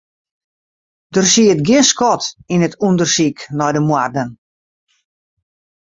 [1.13, 4.29] Der siet gjin skot yn it ûndersyk nei de moarden.